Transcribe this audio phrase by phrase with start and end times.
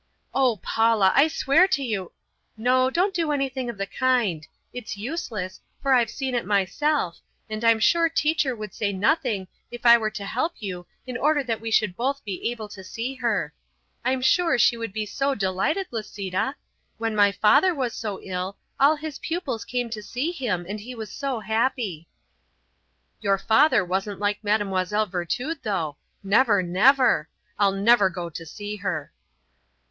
[0.33, 2.11] "Oh, Paula, I swear to you"
[2.57, 4.47] "No, don't do anything of the kind.
[4.73, 9.85] It's useless, for I've seen it myself, and I'm sure teacher would say nothing if
[9.85, 13.13] I were to help you in order that we should both be able to see
[13.13, 13.53] her.
[14.03, 16.55] I'm sure she would be so delighted, Lisita.
[16.97, 20.95] When my father was so ill, all his pupils came to see him, and he
[20.95, 22.07] was so happy."
[23.19, 25.05] "Your father wasn't like Mlle.
[25.05, 25.97] Virtud though.
[26.23, 26.63] Never!
[26.63, 27.29] Never!
[27.59, 29.13] I'll never go to see her."